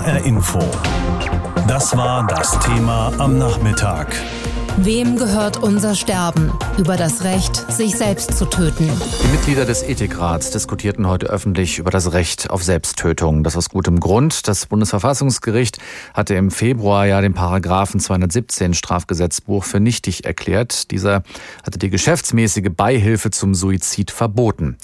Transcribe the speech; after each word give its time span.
HR 0.00 0.24
Info. 0.24 0.60
Das 1.66 1.94
war 1.94 2.26
das 2.26 2.58
Thema 2.60 3.12
am 3.18 3.36
Nachmittag. 3.36 4.06
Wem 4.78 5.16
gehört 5.16 5.62
unser 5.62 5.94
Sterben? 5.94 6.52
Über 6.78 6.96
das 6.96 7.24
Recht, 7.24 7.70
sich 7.70 7.96
selbst 7.96 8.38
zu 8.38 8.46
töten. 8.46 8.88
Die 9.22 9.28
Mitglieder 9.28 9.66
des 9.66 9.82
Ethikrats 9.82 10.50
diskutierten 10.50 11.06
heute 11.06 11.26
öffentlich 11.26 11.78
über 11.78 11.90
das 11.90 12.12
Recht 12.12 12.50
auf 12.50 12.62
Selbsttötung. 12.62 13.44
Das 13.44 13.56
aus 13.56 13.68
gutem 13.68 14.00
Grund. 14.00 14.48
Das 14.48 14.66
Bundesverfassungsgericht 14.66 15.78
hatte 16.14 16.34
im 16.34 16.50
Februar 16.50 17.06
ja 17.06 17.20
den 17.20 17.34
Paragraphen 17.34 18.00
217 18.00 18.72
Strafgesetzbuch 18.72 19.64
für 19.64 19.80
nichtig 19.80 20.24
erklärt. 20.24 20.90
Dieser 20.90 21.24
hatte 21.64 21.78
die 21.78 21.90
geschäftsmäßige 21.90 22.70
Beihilfe 22.74 23.30
zum 23.30 23.54
Suizid 23.54 24.10
verboten. 24.10 24.78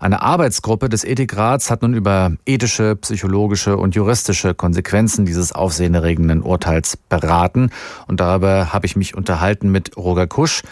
Eine 0.00 0.20
Arbeitsgruppe 0.20 0.88
des 0.90 1.02
Ethikrats 1.02 1.70
hat 1.70 1.80
nun 1.80 1.94
über 1.94 2.32
ethische, 2.44 2.94
psychologische 2.96 3.76
und 3.76 3.94
juristische 3.94 4.54
Konsequenzen 4.54 5.24
dieses 5.24 5.52
aufsehenerregenden 5.52 6.42
Urteils 6.42 6.96
beraten. 6.96 7.70
Und 8.06 8.20
darüber 8.20 8.72
habe 8.72 8.84
ich 8.84 8.96
mich 8.96 9.14
unterhalten 9.24 9.70
mit 9.70 9.96
Roger 9.96 10.26
Kusch. 10.26 10.62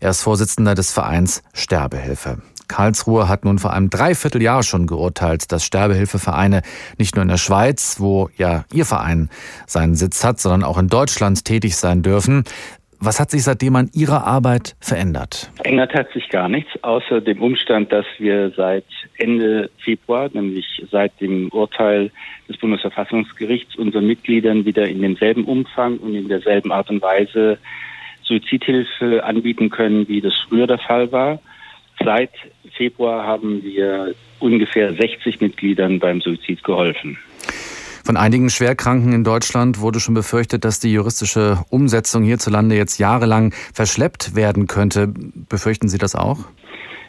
Er 0.00 0.10
ist 0.10 0.20
Vorsitzender 0.20 0.74
des 0.74 0.92
Vereins 0.92 1.42
Sterbehilfe. 1.54 2.42
Karlsruhe 2.68 3.28
hat 3.28 3.44
nun 3.44 3.58
vor 3.58 3.72
einem 3.72 3.88
Dreivierteljahr 3.88 4.62
schon 4.62 4.86
geurteilt, 4.86 5.50
dass 5.52 5.64
Sterbehilfevereine 5.64 6.60
nicht 6.98 7.14
nur 7.14 7.22
in 7.22 7.28
der 7.28 7.38
Schweiz, 7.38 7.96
wo 8.00 8.28
ja 8.36 8.64
Ihr 8.72 8.84
Verein 8.84 9.30
seinen 9.66 9.94
Sitz 9.94 10.22
hat, 10.22 10.38
sondern 10.38 10.64
auch 10.64 10.78
in 10.78 10.88
Deutschland 10.88 11.44
tätig 11.44 11.76
sein 11.76 12.02
dürfen. 12.02 12.44
Was 13.00 13.20
hat 13.20 13.30
sich 13.30 13.42
seitdem 13.42 13.76
an 13.76 13.90
Ihrer 13.92 14.26
Arbeit 14.26 14.76
verändert? 14.80 15.50
Verändert 15.56 15.94
hat 15.94 16.10
sich 16.12 16.28
gar 16.30 16.48
nichts, 16.48 16.70
außer 16.82 17.20
dem 17.20 17.42
Umstand, 17.42 17.92
dass 17.92 18.06
wir 18.18 18.50
seit 18.56 18.84
Ende 19.18 19.70
Februar, 19.78 20.30
nämlich 20.32 20.66
seit 20.90 21.20
dem 21.20 21.48
Urteil 21.48 22.10
des 22.48 22.56
Bundesverfassungsgerichts, 22.56 23.76
unseren 23.76 24.06
Mitgliedern 24.06 24.64
wieder 24.64 24.88
in 24.88 25.02
demselben 25.02 25.44
Umfang 25.44 25.98
und 25.98 26.14
in 26.14 26.28
derselben 26.28 26.72
Art 26.72 26.88
und 26.88 27.02
Weise 27.02 27.58
Suizidhilfe 28.24 29.24
anbieten 29.24 29.70
können, 29.70 30.08
wie 30.08 30.20
das 30.20 30.34
früher 30.48 30.66
der 30.66 30.78
Fall 30.78 31.10
war. 31.12 31.38
Seit 32.02 32.30
Februar 32.76 33.26
haben 33.26 33.62
wir 33.62 34.14
ungefähr 34.40 34.92
60 34.92 35.40
Mitgliedern 35.40 35.98
beim 35.98 36.20
Suizid 36.20 36.62
geholfen. 36.64 37.18
Von 38.04 38.18
einigen 38.18 38.50
Schwerkranken 38.50 39.14
in 39.14 39.24
Deutschland 39.24 39.80
wurde 39.80 39.98
schon 39.98 40.12
befürchtet, 40.12 40.66
dass 40.66 40.78
die 40.78 40.92
juristische 40.92 41.58
Umsetzung 41.70 42.22
hierzulande 42.22 42.76
jetzt 42.76 42.98
jahrelang 42.98 43.54
verschleppt 43.72 44.36
werden 44.36 44.66
könnte. 44.66 45.08
Befürchten 45.48 45.88
Sie 45.88 45.96
das 45.96 46.14
auch? 46.14 46.40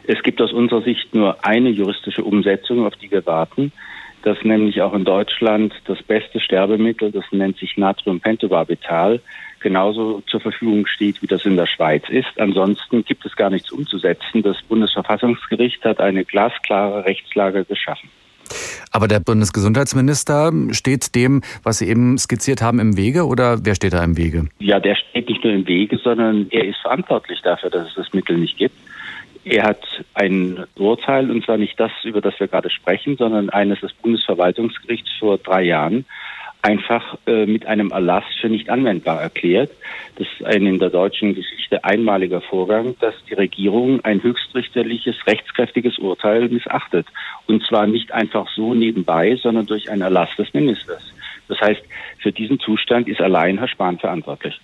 Es 0.06 0.22
gibt 0.22 0.40
aus 0.40 0.52
unserer 0.52 0.82
Sicht 0.82 1.14
nur 1.14 1.44
eine 1.44 1.68
juristische 1.68 2.24
Umsetzung, 2.24 2.86
auf 2.86 2.94
die 2.96 3.10
wir 3.10 3.26
warten. 3.26 3.72
Das 4.22 4.38
nämlich 4.42 4.80
auch 4.80 4.94
in 4.94 5.04
Deutschland 5.04 5.74
das 5.86 6.02
beste 6.02 6.40
Sterbemittel, 6.40 7.12
das 7.12 7.24
nennt 7.30 7.58
sich 7.58 7.76
Natriumpentobarbital, 7.76 9.20
genauso 9.60 10.22
zur 10.26 10.40
Verfügung 10.40 10.86
steht, 10.86 11.22
wie 11.22 11.26
das 11.26 11.44
in 11.44 11.56
der 11.56 11.66
Schweiz 11.66 12.04
ist. 12.08 12.38
Ansonsten 12.38 13.04
gibt 13.04 13.24
es 13.26 13.36
gar 13.36 13.50
nichts 13.50 13.72
umzusetzen. 13.72 14.42
Das 14.42 14.56
Bundesverfassungsgericht 14.68 15.84
hat 15.84 16.00
eine 16.00 16.24
glasklare 16.24 17.04
Rechtslage 17.04 17.64
geschaffen. 17.64 18.10
Aber 18.92 19.08
der 19.08 19.20
Bundesgesundheitsminister 19.20 20.52
steht 20.70 21.14
dem, 21.14 21.42
was 21.62 21.78
Sie 21.78 21.88
eben 21.88 22.16
skizziert 22.18 22.62
haben, 22.62 22.78
im 22.78 22.96
Wege 22.96 23.26
oder 23.26 23.58
wer 23.64 23.74
steht 23.74 23.92
da 23.92 24.02
im 24.04 24.16
Wege? 24.16 24.48
Ja, 24.58 24.80
der 24.80 24.94
steht 24.94 25.28
nicht 25.28 25.42
nur 25.44 25.52
im 25.52 25.66
Wege, 25.66 25.98
sondern 25.98 26.46
er 26.50 26.64
ist 26.64 26.78
verantwortlich 26.78 27.40
dafür, 27.42 27.70
dass 27.70 27.88
es 27.88 27.94
das 27.94 28.12
Mittel 28.12 28.38
nicht 28.38 28.56
gibt. 28.56 28.76
Er 29.44 29.62
hat 29.62 29.84
ein 30.14 30.64
Urteil, 30.76 31.30
und 31.30 31.44
zwar 31.44 31.56
nicht 31.56 31.78
das, 31.78 31.92
über 32.02 32.20
das 32.20 32.38
wir 32.40 32.48
gerade 32.48 32.68
sprechen, 32.68 33.16
sondern 33.16 33.48
eines 33.50 33.80
des 33.80 33.92
Bundesverwaltungsgerichts 33.92 35.10
vor 35.20 35.38
drei 35.38 35.62
Jahren, 35.62 36.04
einfach 36.66 37.16
äh, 37.26 37.46
mit 37.46 37.64
einem 37.66 37.92
Erlass 37.92 38.24
für 38.40 38.48
nicht 38.48 38.68
anwendbar 38.68 39.22
erklärt. 39.22 39.70
Das 40.16 40.26
ist 40.26 40.44
ein 40.44 40.66
in 40.66 40.78
der 40.80 40.90
deutschen 40.90 41.34
Geschichte 41.34 41.84
einmaliger 41.84 42.40
Vorgang, 42.40 42.96
dass 43.00 43.14
die 43.30 43.34
Regierung 43.34 44.04
ein 44.04 44.20
höchstrichterliches, 44.22 45.14
rechtskräftiges 45.26 45.98
Urteil 45.98 46.48
missachtet. 46.48 47.06
Und 47.46 47.64
zwar 47.64 47.86
nicht 47.86 48.10
einfach 48.10 48.48
so 48.54 48.74
nebenbei, 48.74 49.36
sondern 49.40 49.66
durch 49.66 49.88
einen 49.90 50.02
Erlass 50.02 50.30
des 50.36 50.52
Ministers. 50.54 51.02
Das 51.48 51.60
heißt, 51.60 51.82
für 52.18 52.32
diesen 52.32 52.58
Zustand 52.58 53.06
ist 53.06 53.20
allein 53.20 53.58
Herr 53.58 53.68
Spahn 53.68 53.98
verantwortlich. 53.98 54.60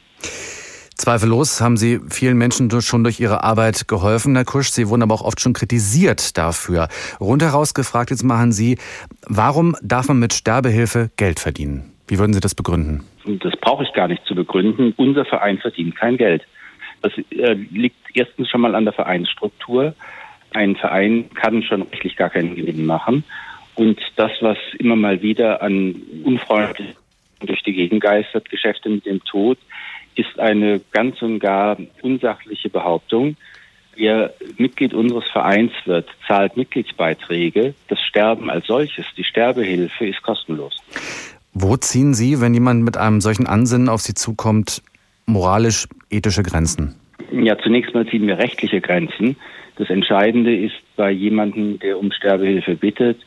Zweifellos 0.96 1.60
haben 1.60 1.76
Sie 1.76 2.00
vielen 2.10 2.36
Menschen 2.36 2.70
schon 2.80 3.02
durch 3.02 3.18
Ihre 3.18 3.42
Arbeit 3.42 3.88
geholfen, 3.88 4.36
Herr 4.36 4.44
Kusch. 4.44 4.68
Sie 4.70 4.88
wurden 4.88 5.02
aber 5.02 5.14
auch 5.14 5.22
oft 5.22 5.40
schon 5.40 5.52
kritisiert 5.52 6.36
dafür. 6.38 6.88
Rundheraus 7.20 7.74
gefragt, 7.74 8.10
jetzt 8.10 8.22
machen 8.22 8.52
Sie, 8.52 8.78
warum 9.26 9.76
darf 9.82 10.08
man 10.08 10.18
mit 10.18 10.32
Sterbehilfe 10.32 11.10
Geld 11.16 11.40
verdienen? 11.40 11.91
Wie 12.12 12.18
würden 12.18 12.34
Sie 12.34 12.40
das 12.40 12.54
begründen? 12.54 13.06
Das 13.24 13.56
brauche 13.56 13.84
ich 13.84 13.92
gar 13.94 14.06
nicht 14.06 14.26
zu 14.26 14.34
begründen. 14.34 14.92
Unser 14.98 15.24
Verein 15.24 15.56
verdient 15.56 15.96
kein 15.96 16.18
Geld. 16.18 16.42
Das 17.00 17.10
äh, 17.16 17.54
liegt 17.54 17.96
erstens 18.12 18.50
schon 18.50 18.60
mal 18.60 18.74
an 18.74 18.84
der 18.84 18.92
Vereinsstruktur. 18.92 19.94
Ein 20.52 20.76
Verein 20.76 21.30
kann 21.32 21.62
schon 21.62 21.80
rechtlich 21.80 22.16
gar 22.16 22.28
keinen 22.28 22.54
Gewinn 22.54 22.84
machen. 22.84 23.24
Und 23.76 23.98
das, 24.16 24.30
was 24.42 24.58
immer 24.78 24.94
mal 24.94 25.22
wieder 25.22 25.62
an 25.62 26.02
unfreundlichen 26.22 26.96
durch 27.40 27.62
die 27.62 27.72
Gegend 27.72 28.02
geistert, 28.02 28.50
Geschäfte 28.50 28.90
mit 28.90 29.06
dem 29.06 29.24
Tod, 29.24 29.56
ist 30.14 30.38
eine 30.38 30.82
ganz 30.90 31.22
und 31.22 31.38
gar 31.38 31.78
unsachliche 32.02 32.68
Behauptung. 32.68 33.38
Wer 33.96 34.34
Mitglied 34.58 34.92
unseres 34.92 35.24
Vereins 35.30 35.72
wird, 35.86 36.10
zahlt 36.28 36.58
Mitgliedsbeiträge. 36.58 37.72
Das 37.88 38.02
Sterben 38.02 38.50
als 38.50 38.66
solches, 38.66 39.06
die 39.16 39.24
Sterbehilfe, 39.24 40.06
ist 40.06 40.20
kostenlos. 40.20 40.76
Wo 41.54 41.76
ziehen 41.76 42.14
Sie, 42.14 42.40
wenn 42.40 42.54
jemand 42.54 42.82
mit 42.82 42.96
einem 42.96 43.20
solchen 43.20 43.46
Ansinnen 43.46 43.88
auf 43.88 44.00
Sie 44.00 44.14
zukommt, 44.14 44.82
moralisch 45.26 45.86
ethische 46.10 46.42
Grenzen? 46.42 46.94
Ja, 47.30 47.58
zunächst 47.58 47.94
mal 47.94 48.06
ziehen 48.06 48.26
wir 48.26 48.38
rechtliche 48.38 48.80
Grenzen. 48.80 49.36
Das 49.76 49.90
Entscheidende 49.90 50.54
ist 50.56 50.74
bei 50.96 51.10
jemandem, 51.10 51.78
der 51.78 51.98
um 51.98 52.10
Sterbehilfe 52.12 52.76
bittet, 52.76 53.18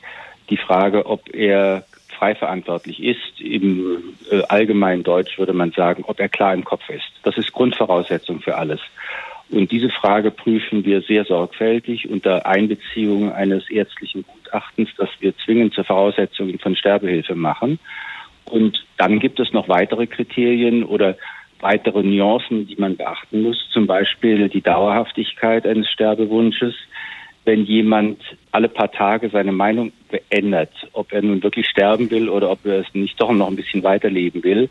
die 0.50 0.58
Frage, 0.58 1.06
ob 1.06 1.34
er 1.34 1.86
frei 2.18 2.36
verantwortlich 2.36 3.04
ist. 3.04 3.42
Im 3.42 4.16
äh, 4.32 4.42
allgemeinen 4.48 5.04
Deutsch 5.04 5.38
würde 5.38 5.54
man 5.54 5.72
sagen, 5.72 6.04
ob 6.08 6.20
er 6.20 6.30
klar 6.30 6.54
im 6.54 6.64
Kopf 6.64 6.90
ist. 6.90 7.06
Das 7.24 7.38
ist 7.38 7.52
Grundvoraussetzung 7.52 8.42
für 8.42 8.58
alles. 8.58 8.80
Und 9.50 9.72
diese 9.72 9.90
Frage 9.90 10.32
prüfen 10.32 10.86
wir 10.86 11.02
sehr 11.02 11.24
sorgfältig 11.24 12.10
unter 12.10 12.46
Einbeziehung 12.46 13.32
eines 13.32 13.70
ärztlichen 13.70 14.26
Gutachtens, 14.26 14.90
das 14.98 15.10
wir 15.20 15.38
zwingend 15.38 15.74
zur 15.74 15.84
Voraussetzung 15.84 16.58
von 16.60 16.76
Sterbehilfe 16.76 17.36
machen. 17.36 17.80
Und 18.46 18.86
dann 18.98 19.20
gibt 19.20 19.40
es 19.40 19.54
noch 19.54 19.70
weitere 19.70 20.08
Kriterien 20.08 20.84
oder 20.84 21.16
weitere 21.60 22.04
Nuancen, 22.04 22.68
die 22.68 22.76
man 22.76 22.98
beachten 22.98 23.42
muss, 23.42 23.58
zum 23.72 23.88
Beispiel 23.88 24.50
die 24.50 24.62
Dauerhaftigkeit 24.62 25.66
eines 25.66 25.90
Sterbewunsches. 25.90 26.74
Wenn 27.44 27.66
jemand 27.66 28.20
alle 28.52 28.68
paar 28.68 28.92
Tage 28.92 29.30
seine 29.30 29.52
Meinung 29.52 29.92
ändert, 30.30 30.72
ob 30.94 31.14
er 31.14 31.22
nun 31.22 31.44
wirklich 31.44 31.68
sterben 31.68 32.10
will 32.10 32.30
oder 32.30 32.50
ob 32.50 32.66
er 32.66 32.80
es 32.80 32.94
nicht 32.94 33.22
doch 33.22 33.32
noch 33.32 33.48
ein 33.48 33.56
bisschen 33.56 33.84
weiterleben 33.84 34.44
will, 34.44 34.70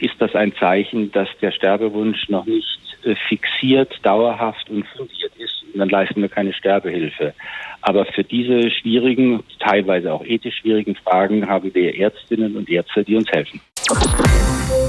ist 0.00 0.14
das 0.18 0.34
ein 0.34 0.54
Zeichen, 0.54 1.12
dass 1.12 1.28
der 1.40 1.52
Sterbewunsch 1.52 2.28
noch 2.28 2.46
nicht 2.46 2.78
äh, 3.04 3.14
fixiert, 3.28 3.92
dauerhaft 4.02 4.68
und 4.70 4.86
fundiert 4.88 5.32
ist. 5.36 5.64
Und 5.72 5.80
dann 5.80 5.88
leisten 5.88 6.20
wir 6.20 6.28
keine 6.28 6.52
Sterbehilfe. 6.52 7.34
Aber 7.82 8.06
für 8.06 8.24
diese 8.24 8.70
schwierigen, 8.70 9.42
teilweise 9.58 10.12
auch 10.12 10.24
ethisch 10.24 10.58
schwierigen 10.58 10.94
Fragen 10.94 11.48
haben 11.48 11.74
wir 11.74 11.94
Ärztinnen 11.94 12.56
und 12.56 12.68
Ärzte, 12.70 13.04
die 13.04 13.16
uns 13.16 13.30
helfen. 13.30 13.60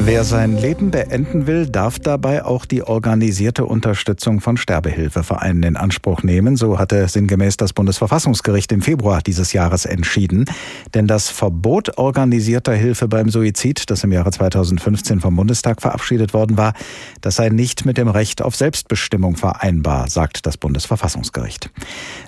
Wer 0.05 0.23
sein 0.23 0.55
Leben 0.55 0.91
beenden 0.91 1.47
will, 1.47 1.65
darf 1.65 1.97
dabei 1.97 2.45
auch 2.45 2.65
die 2.65 2.83
organisierte 2.83 3.65
Unterstützung 3.65 4.39
von 4.39 4.55
Sterbehilfevereinen 4.55 5.63
in 5.63 5.77
Anspruch 5.77 6.21
nehmen. 6.21 6.57
So 6.57 6.77
hatte 6.77 7.07
sinngemäß 7.07 7.57
das 7.57 7.73
Bundesverfassungsgericht 7.73 8.71
im 8.71 8.83
Februar 8.83 9.23
dieses 9.23 9.51
Jahres 9.51 9.85
entschieden. 9.85 10.45
Denn 10.93 11.07
das 11.07 11.29
Verbot 11.29 11.97
organisierter 11.97 12.73
Hilfe 12.73 13.07
beim 13.07 13.29
Suizid, 13.29 13.89
das 13.89 14.03
im 14.03 14.11
Jahre 14.11 14.29
2015 14.29 15.21
vom 15.21 15.35
Bundestag 15.35 15.81
verabschiedet 15.81 16.35
worden 16.35 16.55
war, 16.55 16.73
das 17.21 17.37
sei 17.37 17.49
nicht 17.49 17.83
mit 17.85 17.97
dem 17.97 18.07
Recht 18.07 18.43
auf 18.43 18.55
Selbstbestimmung 18.55 19.37
vereinbar, 19.37 20.07
sagt 20.07 20.45
das 20.45 20.57
Bundesverfassungsgericht. 20.57 21.71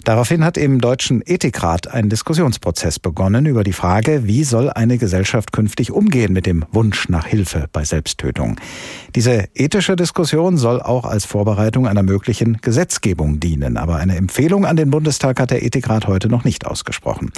Daraufhin 0.04 0.44
hat 0.44 0.58
im 0.58 0.82
Deutschen 0.82 1.22
Ethikrat 1.24 1.88
ein 1.88 2.10
Diskussionsprozess 2.10 2.98
begonnen 2.98 3.46
über 3.46 3.64
die 3.64 3.74
Frage, 3.74 4.26
wie 4.26 4.44
soll 4.44 4.72
eine 4.72 4.98
Gesellschaft 4.98 5.52
künftig 5.54 5.92
umgehen 5.92 6.34
mit 6.34 6.48
dem 6.48 6.66
Wunsch 6.72 7.08
nach 7.08 7.28
Hilfe 7.28 7.67
bei 7.72 7.84
Selbsttötung. 7.84 8.60
Diese 9.16 9.50
ethische 9.56 9.96
Diskussion 9.96 10.58
soll 10.58 10.82
auch 10.82 11.06
als 11.06 11.26
Vorbereitung 11.26 11.88
einer 11.88 12.04
möglichen 12.04 12.58
Gesetzgebung 12.62 13.40
dienen. 13.40 13.78
Aber 13.78 13.98
eine 13.98 14.16
Empfehlung 14.16 14.66
an 14.66 14.76
den 14.76 14.92
Bundestag 14.92 15.40
hat 15.40 15.52
der 15.52 15.64
Ethikrat 15.64 16.08
heute 16.08 16.30
noch 16.30 16.44
nicht 16.44 16.66
ausgesprochen. 16.66 17.32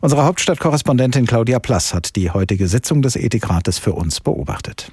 Unsere 0.00 0.24
Hauptstadtkorrespondentin 0.24 1.26
Claudia 1.26 1.58
Plass 1.58 1.94
hat 1.94 2.16
die 2.16 2.30
heutige 2.30 2.68
Sitzung 2.68 3.02
des 3.02 3.16
Ethikrates 3.16 3.78
für 3.78 3.92
uns 3.92 4.20
beobachtet. 4.20 4.92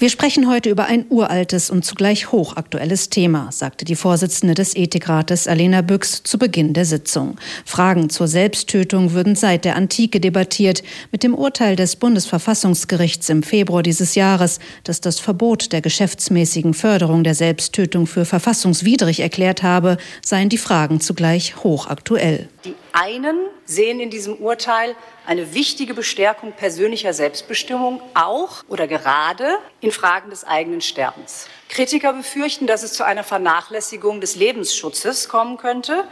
Wir 0.00 0.08
sprechen 0.08 0.48
heute 0.48 0.70
über 0.70 0.86
ein 0.86 1.04
uraltes 1.10 1.68
und 1.68 1.84
zugleich 1.84 2.32
hochaktuelles 2.32 3.10
Thema, 3.10 3.52
sagte 3.52 3.84
die 3.84 3.96
Vorsitzende 3.96 4.54
des 4.54 4.74
Ethikrates 4.74 5.46
Alena 5.46 5.82
Büchs 5.82 6.22
zu 6.22 6.38
Beginn 6.38 6.72
der 6.72 6.86
Sitzung. 6.86 7.36
Fragen 7.66 8.08
zur 8.08 8.26
Selbsttötung 8.26 9.12
würden 9.12 9.36
seit 9.36 9.66
der 9.66 9.76
Antike 9.76 10.18
debattiert. 10.18 10.82
Mit 11.12 11.22
dem 11.22 11.34
Urteil 11.34 11.76
des 11.76 11.96
Bundesverfassungsgerichts 11.96 13.28
im 13.28 13.42
Februar 13.42 13.82
dieses 13.82 14.14
Jahres, 14.14 14.58
das 14.84 15.02
das 15.02 15.20
Verbot 15.20 15.70
der 15.70 15.82
geschäftsmäßigen 15.82 16.72
Förderung 16.72 17.22
der 17.22 17.34
Selbsttötung 17.34 18.06
für 18.06 18.24
verfassungswidrig 18.24 19.20
erklärt 19.20 19.62
habe, 19.62 19.98
seien 20.24 20.48
die 20.48 20.56
Fragen 20.56 21.02
zugleich 21.02 21.62
hochaktuell. 21.62 22.48
Die 22.64 22.74
einen 22.92 23.38
sehen 23.64 24.00
in 24.00 24.10
diesem 24.10 24.36
Urteil 24.36 24.94
eine 25.26 25.54
wichtige 25.54 25.94
Bestärkung 25.94 26.52
persönlicher 26.52 27.12
Selbstbestimmung, 27.12 28.02
auch 28.14 28.64
oder 28.68 28.86
gerade 28.86 29.58
in 29.80 29.92
Fragen 29.92 30.30
des 30.30 30.44
eigenen 30.44 30.80
Sterbens. 30.80 31.48
Kritiker 31.68 32.12
befürchten, 32.12 32.66
dass 32.66 32.82
es 32.82 32.92
zu 32.92 33.04
einer 33.04 33.24
Vernachlässigung 33.24 34.20
des 34.20 34.36
Lebensschutzes 34.36 35.28
kommen 35.28 35.56
könnte, 35.56 36.04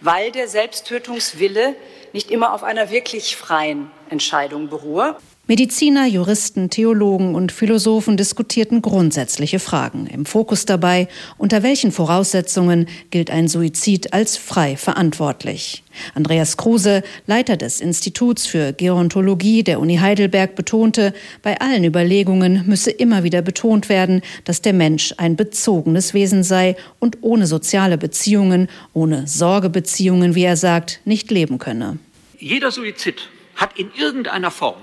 weil 0.00 0.32
der 0.32 0.48
Selbsttötungswille 0.48 1.76
nicht 2.12 2.30
immer 2.30 2.52
auf 2.52 2.62
einer 2.62 2.90
wirklich 2.90 3.36
freien 3.36 3.90
Entscheidung 4.10 4.68
beruhe. 4.68 5.16
Mediziner, 5.48 6.06
Juristen, 6.06 6.70
Theologen 6.70 7.34
und 7.34 7.50
Philosophen 7.50 8.16
diskutierten 8.16 8.80
grundsätzliche 8.80 9.58
Fragen. 9.58 10.06
Im 10.06 10.24
Fokus 10.24 10.66
dabei, 10.66 11.08
unter 11.36 11.64
welchen 11.64 11.90
Voraussetzungen 11.90 12.88
gilt 13.10 13.28
ein 13.28 13.48
Suizid 13.48 14.12
als 14.12 14.36
frei 14.36 14.76
verantwortlich. 14.76 15.82
Andreas 16.14 16.56
Kruse, 16.56 17.02
Leiter 17.26 17.56
des 17.56 17.80
Instituts 17.80 18.46
für 18.46 18.72
Gerontologie 18.72 19.64
der 19.64 19.80
Uni 19.80 19.96
Heidelberg, 19.96 20.54
betonte, 20.54 21.12
bei 21.42 21.60
allen 21.60 21.82
Überlegungen 21.82 22.62
müsse 22.68 22.92
immer 22.92 23.24
wieder 23.24 23.42
betont 23.42 23.88
werden, 23.88 24.22
dass 24.44 24.62
der 24.62 24.74
Mensch 24.74 25.12
ein 25.16 25.34
bezogenes 25.34 26.14
Wesen 26.14 26.44
sei 26.44 26.76
und 27.00 27.18
ohne 27.20 27.48
soziale 27.48 27.98
Beziehungen, 27.98 28.68
ohne 28.92 29.26
Sorgebeziehungen, 29.26 30.36
wie 30.36 30.44
er 30.44 30.56
sagt, 30.56 31.00
nicht 31.04 31.32
leben 31.32 31.58
könne. 31.58 31.98
Jeder 32.38 32.70
Suizid 32.70 33.28
hat 33.56 33.76
in 33.76 33.90
irgendeiner 33.98 34.52
Form 34.52 34.76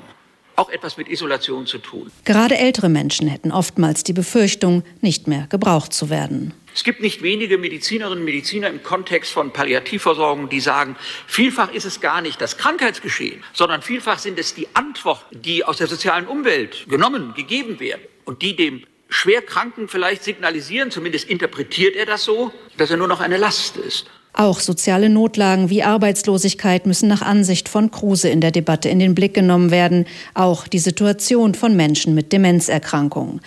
auch 0.60 0.70
etwas 0.70 0.98
mit 0.98 1.08
Isolation 1.08 1.66
zu 1.66 1.78
tun. 1.78 2.12
Gerade 2.26 2.58
ältere 2.58 2.90
Menschen 2.90 3.28
hätten 3.28 3.52
oftmals 3.52 4.04
die 4.04 4.14
Befürchtung, 4.14 4.84
nicht 5.02 5.28
mehr 5.28 5.48
gebraucht 5.50 5.94
zu 5.94 6.10
werden. 6.10 6.54
Es 6.76 6.84
gibt 6.84 7.02
nicht 7.02 7.24
wenige 7.24 7.58
Medizinerinnen 7.58 8.20
und 8.20 8.26
Mediziner 8.26 8.68
im 8.68 8.84
Kontext 8.84 9.32
von 9.32 9.52
Palliativversorgung, 9.52 10.50
die 10.50 10.60
sagen, 10.60 10.96
vielfach 11.28 11.74
ist 11.74 11.86
es 11.86 12.00
gar 12.00 12.22
nicht 12.22 12.40
das 12.42 12.58
Krankheitsgeschehen, 12.58 13.44
sondern 13.54 13.82
vielfach 13.82 14.20
sind 14.20 14.38
es 14.38 14.54
die 14.54 14.68
Antworten, 14.74 15.42
die 15.42 15.64
aus 15.64 15.78
der 15.78 15.88
sozialen 15.88 16.28
Umwelt 16.28 16.86
genommen, 16.90 17.34
gegeben 17.34 17.80
werden 17.80 18.02
und 18.26 18.42
die 18.42 18.56
dem 18.56 18.84
Schwerkranken 19.10 19.88
vielleicht 19.88 20.24
signalisieren, 20.24 20.92
zumindest 20.92 21.28
interpretiert 21.30 21.96
er 21.96 22.06
das 22.06 22.24
so, 22.24 22.54
dass 22.78 22.92
er 22.92 22.98
nur 22.98 23.08
noch 23.08 23.22
eine 23.22 23.38
Last 23.38 23.78
ist. 23.78 24.06
Auch 24.34 24.60
soziale 24.60 25.10
Notlagen 25.10 25.70
wie 25.70 25.84
Arbeitslosigkeit 25.84 26.86
müssen 26.86 27.10
nach 27.10 27.24
Ansicht 27.24 27.68
von 27.68 27.92
Kruse 27.92 28.30
in 28.30 28.42
der 28.42 28.52
Debatte 28.52 28.88
in 28.88 29.00
den 29.00 29.16
Blick 29.16 29.34
genommen 29.34 29.72
werden, 29.72 30.06
auch 30.34 30.68
die 30.68 30.80
Situation 30.80 31.56
von 31.56 31.76
Menschen 31.76 32.14
mit 32.14 32.32
Demenzerkrankungen. 32.32 33.42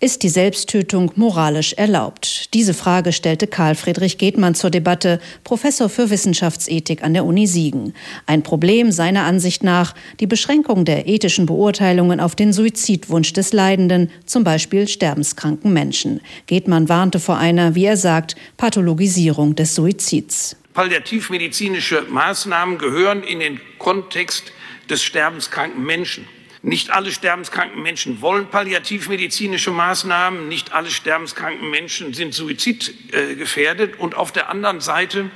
Ist 0.00 0.22
die 0.22 0.28
Selbsttötung 0.28 1.12
moralisch 1.14 1.72
erlaubt? 1.74 2.52
Diese 2.52 2.74
Frage 2.74 3.12
stellte 3.12 3.46
Karl 3.46 3.74
Friedrich 3.74 4.18
Gedmann 4.18 4.54
zur 4.54 4.70
Debatte, 4.70 5.20
Professor 5.44 5.88
für 5.88 6.10
Wissenschaftsethik 6.10 7.02
an 7.04 7.14
der 7.14 7.24
Uni 7.24 7.46
Siegen. 7.46 7.94
Ein 8.26 8.42
Problem 8.42 8.92
seiner 8.92 9.22
Ansicht 9.22 9.62
nach 9.62 9.94
die 10.20 10.26
Beschränkung 10.26 10.84
der 10.84 11.06
ethischen 11.08 11.46
Beurteilungen 11.46 12.20
auf 12.20 12.34
den 12.34 12.52
Suizidwunsch 12.52 13.32
des 13.32 13.52
Leidenden, 13.52 14.10
zum 14.26 14.44
Beispiel 14.44 14.88
sterbenskranken 14.88 15.72
Menschen. 15.72 16.20
Gedmann 16.46 16.88
warnte 16.88 17.20
vor 17.20 17.38
einer, 17.38 17.76
wie 17.76 17.84
er 17.84 17.96
sagt, 17.96 18.36
Pathologisierung 18.56 19.54
des 19.54 19.74
Suizids. 19.74 20.23
Schutz. 20.24 20.56
Palliativmedizinische 20.72 22.06
Maßnahmen 22.08 22.78
gehören 22.78 23.22
in 23.22 23.40
den 23.40 23.60
Kontext 23.78 24.52
des 24.88 25.02
sterbenskranken 25.02 25.84
Menschen. 25.84 26.26
Nicht 26.62 26.90
alle 26.90 27.12
sterbenskranken 27.12 27.82
Menschen 27.82 28.22
wollen 28.22 28.46
palliativmedizinische 28.46 29.70
Maßnahmen, 29.70 30.48
nicht 30.48 30.72
alle 30.72 30.90
sterbenskranken 30.90 31.70
Menschen 31.70 32.14
sind 32.14 32.32
suizidgefährdet 32.32 33.98
und 34.00 34.14
auf 34.14 34.32
der 34.32 34.48
anderen 34.48 34.80
Seite 34.80 35.30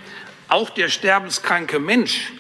auch 0.49 0.71
der 0.71 0.89
sterbenskranke 0.89 1.79
Mensch 1.79 2.33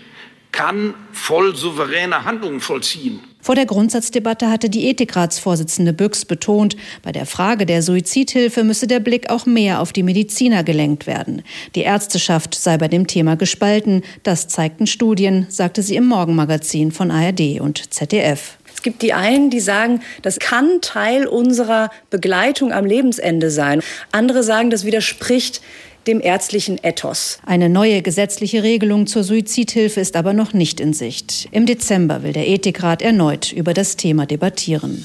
kann 0.51 0.95
voll 1.13 1.55
souveräne 1.55 2.25
Handlungen 2.25 2.61
vollziehen. 2.61 3.21
Vor 3.41 3.55
der 3.55 3.67
Grundsatzdebatte 3.67 4.51
hatte 4.51 4.69
die 4.69 4.89
Ethikratsvorsitzende 4.89 5.93
Büchs 5.93 6.25
betont, 6.25 6.77
bei 7.03 7.13
der 7.13 7.25
Frage 7.25 7.67
der 7.67 7.83
Suizidhilfe 7.83 8.65
müsse 8.65 8.87
der 8.87 9.01
Blick 9.01 9.31
auch 9.31 9.47
mehr 9.47 9.81
auf 9.81 9.93
die 9.93 10.03
Mediziner 10.03 10.65
gelenkt 10.65 11.07
werden. 11.07 11.43
Die 11.75 11.83
Ärzteschaft 11.83 12.55
sei 12.55 12.77
bei 12.77 12.89
dem 12.89 13.07
Thema 13.07 13.37
gespalten. 13.37 14.03
Das 14.23 14.49
zeigten 14.49 14.87
Studien, 14.87 15.47
sagte 15.49 15.83
sie 15.83 15.97
im 15.97 16.07
Morgenmagazin 16.07 16.91
von 16.93 17.11
ARD 17.11 17.61
und 17.61 17.95
ZDF. 17.95 18.59
Es 18.75 18.83
gibt 18.83 19.03
die 19.03 19.13
einen, 19.13 19.51
die 19.51 19.59
sagen, 19.59 20.03
das 20.23 20.39
kann 20.39 20.81
Teil 20.83 21.27
unserer 21.27 21.91
Begleitung 22.11 22.73
am 22.73 22.85
Lebensende 22.85 23.51
sein. 23.51 23.83
Andere 24.13 24.45
sagen, 24.45 24.71
das 24.71 24.85
widerspricht 24.85 25.63
dem 26.09 26.21
ärztlichen 26.21 26.79
Ethos. 26.83 27.39
Eine 27.47 27.69
neue 27.69 28.03
gesetzliche 28.03 28.65
Regelung 28.65 29.07
zur 29.07 29.23
Suizidhilfe 29.23 30.01
ist 30.01 30.17
aber 30.17 30.33
noch 30.33 30.53
nicht 30.53 30.81
in 30.81 30.93
Sicht. 30.93 31.49
Im 31.53 31.67
Dezember 31.67 32.25
will 32.25 32.33
der 32.33 32.49
Ethikrat 32.49 33.03
erneut 33.03 33.53
über 33.53 33.75
das 33.75 33.97
Thema 33.97 34.27
debattieren. 34.27 35.05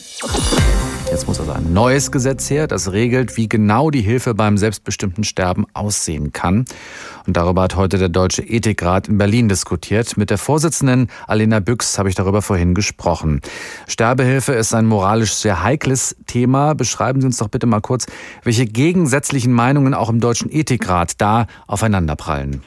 Jetzt 1.13 1.27
muss 1.27 1.39
also 1.39 1.51
ein 1.51 1.73
neues 1.73 2.11
Gesetz 2.11 2.49
her, 2.49 2.65
das 2.65 2.91
regelt, 2.91 3.37
wie 3.37 3.47
genau 3.47 3.91
die 3.91 4.01
Hilfe 4.01 4.33
beim 4.33 4.57
selbstbestimmten 4.57 5.23
Sterben 5.23 5.67
aussehen 5.75 6.33
kann. 6.33 6.65
Und 7.27 7.37
darüber 7.37 7.61
hat 7.61 7.75
heute 7.75 7.99
der 7.99 8.09
Deutsche 8.09 8.41
Ethikrat 8.41 9.07
in 9.09 9.19
Berlin 9.19 9.47
diskutiert. 9.47 10.17
Mit 10.17 10.31
der 10.31 10.39
Vorsitzenden 10.39 11.11
Alena 11.27 11.59
Büchs 11.59 11.99
habe 11.99 12.09
ich 12.09 12.15
darüber 12.15 12.41
vorhin 12.41 12.73
gesprochen. 12.73 13.41
Sterbehilfe 13.87 14.53
ist 14.53 14.73
ein 14.73 14.87
moralisch 14.87 15.33
sehr 15.33 15.63
heikles 15.63 16.17
Thema. 16.25 16.73
Beschreiben 16.73 17.21
Sie 17.21 17.27
uns 17.27 17.37
doch 17.37 17.49
bitte 17.49 17.67
mal 17.67 17.81
kurz, 17.81 18.07
welche 18.43 18.65
gegensätzlichen 18.65 19.53
Meinungen 19.53 19.93
auch 19.93 20.09
im 20.09 20.19
Deutschen 20.19 20.51
Ethikrat 20.51 21.21
da 21.21 21.45
aufeinanderprallen. 21.67 22.63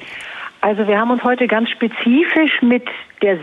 Also 0.61 0.87
wir 0.87 1.01
haben 1.01 1.11
uns 1.11 1.25
heute 1.25 1.49
ganz 1.49 1.69
spezifisch 1.71 2.63
mit 2.63 2.85
der 3.23 3.39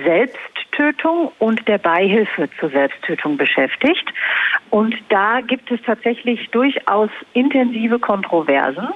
Selbsttötung 0.73 1.31
und 1.39 1.67
der 1.67 1.77
Beihilfe 1.77 2.49
zur 2.59 2.69
Selbsttötung 2.69 3.37
beschäftigt. 3.37 4.05
Und 4.69 4.95
da 5.09 5.41
gibt 5.41 5.71
es 5.71 5.79
tatsächlich 5.85 6.49
durchaus 6.49 7.09
intensive 7.33 7.99
Kontroversen. 7.99 8.87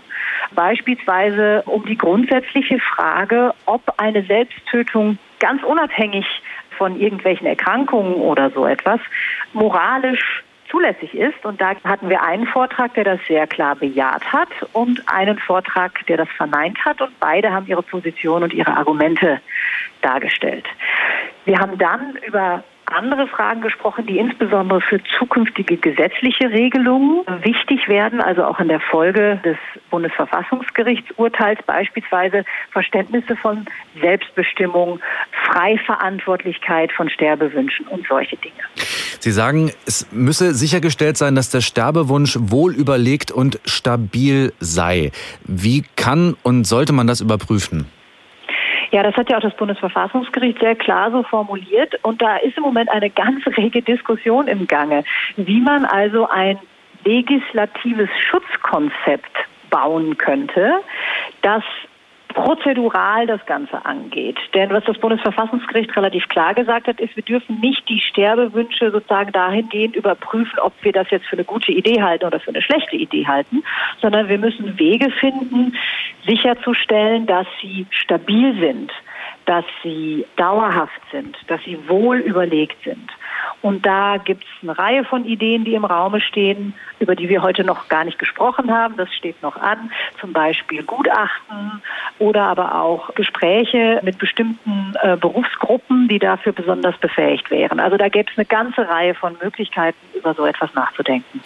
Beispielsweise 0.56 1.64
um 1.66 1.86
die 1.86 1.98
grundsätzliche 1.98 2.80
Frage, 2.80 3.54
ob 3.66 3.82
eine 3.98 4.24
Selbsttötung 4.24 5.18
ganz 5.40 5.64
unabhängig 5.64 6.26
von 6.78 7.00
irgendwelchen 7.00 7.48
Erkrankungen 7.48 8.16
oder 8.16 8.50
so 8.52 8.66
etwas 8.66 9.00
moralisch 9.54 10.44
zulässig 10.70 11.14
ist. 11.14 11.44
Und 11.46 11.62
da 11.62 11.74
hatten 11.84 12.10
wir 12.10 12.22
einen 12.22 12.48
Vortrag, 12.48 12.94
der 12.94 13.04
das 13.04 13.20
sehr 13.28 13.48
klar 13.48 13.76
bejaht 13.76 14.32
hat 14.32 14.50
und 14.74 15.04
einen 15.08 15.40
Vortrag, 15.40 16.06
der 16.08 16.18
das 16.18 16.30
verneint 16.30 16.84
hat. 16.86 17.02
Und 17.02 17.20
beide 17.20 17.52
haben 17.52 17.68
ihre 17.68 17.84
Position 17.84 18.44
und 18.44 18.54
ihre 18.54 18.76
Argumente 18.76 19.40
dargestellt. 20.02 20.66
Wir 21.46 21.60
haben 21.60 21.78
dann 21.78 22.18
über 22.28 22.64
andere 22.86 23.28
Fragen 23.28 23.62
gesprochen, 23.62 24.06
die 24.06 24.18
insbesondere 24.18 24.82
für 24.82 25.02
zukünftige 25.04 25.78
gesetzliche 25.78 26.50
Regelungen 26.50 27.26
wichtig 27.44 27.88
werden, 27.88 28.22
also 28.22 28.46
auch 28.46 28.60
in 28.60 28.70
der 28.70 28.80
Folge 28.80 29.40
des 29.44 29.58
Bundesverfassungsgerichtsurteils 29.90 31.62
beispielsweise 31.64 32.46
Verständnisse 32.72 33.36
von 33.36 33.66
Selbstbestimmung, 34.00 35.00
Freiverantwortlichkeit 35.46 36.92
von 36.94 37.10
Sterbewünschen 37.10 37.88
und 37.88 38.08
solche 38.08 38.38
Dinge. 38.38 38.56
Sie 39.20 39.32
sagen, 39.32 39.72
es 39.86 40.08
müsse 40.12 40.54
sichergestellt 40.54 41.18
sein, 41.18 41.36
dass 41.36 41.50
der 41.50 41.62
Sterbewunsch 41.62 42.38
wohl 42.40 42.74
überlegt 42.74 43.32
und 43.32 43.60
stabil 43.66 44.54
sei. 44.60 45.12
Wie 45.44 45.84
kann 45.96 46.36
und 46.44 46.66
sollte 46.66 46.94
man 46.94 47.08
das 47.08 47.22
überprüfen? 47.22 47.88
Ja, 48.92 49.04
das 49.04 49.16
hat 49.16 49.30
ja 49.30 49.38
auch 49.38 49.42
das 49.42 49.56
Bundesverfassungsgericht 49.56 50.60
sehr 50.60 50.76
klar 50.76 51.12
so 51.12 51.24
formuliert. 51.24 51.94
Und 52.04 52.22
da 52.22 52.38
ist 52.38 52.58
im 52.58 52.64
Moment 52.64 52.90
eine 52.90 53.10
ganz 53.10 53.46
rege 53.58 53.82
Diskussion 53.82 54.48
im 54.48 54.68
Gange, 54.68 55.04
wie 55.36 55.60
man 55.60 55.86
also 55.86 56.28
ein 56.30 56.58
legislatives 57.04 58.10
Schutzkonzept 58.30 59.32
bauen 59.70 60.18
könnte, 60.18 60.80
das 61.42 61.64
prozedural 62.38 63.26
das 63.26 63.44
Ganze 63.48 63.84
angeht. 63.84 64.38
Denn 64.54 64.70
was 64.70 64.84
das 64.86 64.98
Bundesverfassungsgericht 65.00 65.96
relativ 65.98 66.28
klar 66.30 66.54
gesagt 66.54 66.88
hat, 66.88 67.00
ist, 67.00 67.16
wir 67.16 67.24
dürfen 67.24 67.60
nicht 67.62 67.90
die 67.90 68.00
Sterbewünsche 68.00 68.92
sozusagen 68.92 69.32
dahingehend 69.32 69.96
überprüfen, 69.96 70.60
ob 70.60 70.74
wir 70.84 70.92
das 70.92 71.10
jetzt 71.10 71.26
für 71.26 71.36
eine 71.36 71.46
gute 71.46 71.72
Idee 71.72 72.02
halten 72.02 72.26
oder 72.26 72.40
für 72.40 72.52
eine 72.52 72.62
schlechte 72.62 72.96
Idee 72.96 73.26
halten, 73.26 73.64
sondern 74.02 74.30
wir 74.30 74.38
müssen 74.38 74.78
Wege 74.78 75.10
finden, 75.10 75.76
sicherzustellen, 76.28 77.26
dass 77.26 77.48
sie 77.60 77.88
stabil 77.90 78.56
sind, 78.60 78.92
dass 79.48 79.64
sie 79.82 80.26
dauerhaft 80.36 81.02
sind, 81.10 81.38
dass 81.48 81.64
sie 81.64 81.80
wohl 81.88 82.18
überlegt 82.18 82.84
sind. 82.84 83.10
Und 83.62 83.86
da 83.86 84.18
gibt 84.18 84.44
es 84.44 84.50
eine 84.62 84.78
Reihe 84.78 85.06
von 85.06 85.26
Ideen, 85.26 85.64
die 85.64 85.74
im 85.74 85.86
Raume 85.86 86.20
stehen, 86.22 86.74
über 87.00 87.16
die 87.16 87.30
wir 87.30 87.42
heute 87.42 87.64
noch 87.64 87.88
gar 87.88 88.04
nicht 88.04 88.20
gesprochen 88.20 88.72
haben. 88.72 88.98
Das 88.98 89.12
steht 89.14 89.42
noch 89.42 89.56
an. 89.56 89.92
Zum 90.20 90.34
Beispiel 90.34 90.84
Gutachten 90.84 91.82
oder 92.20 92.44
aber 92.44 92.82
auch 92.82 93.16
Gespräche 93.16 94.02
mit 94.04 94.18
bestimmten 94.18 94.94
äh, 95.02 95.16
Berufsgruppen, 95.16 96.08
die 96.10 96.20
dafür 96.20 96.52
besonders 96.52 96.98
befähigt 96.98 97.50
wären. 97.50 97.80
Also 97.80 97.96
da 97.98 98.10
gäbe 98.10 98.30
es 98.30 98.38
eine 98.38 98.46
ganze 98.46 98.88
Reihe 98.88 99.16
von 99.16 99.38
Möglichkeiten, 99.42 99.98
über 100.14 100.34
so 100.34 100.46
etwas 100.46 100.74
nachzudenken. 100.74 101.42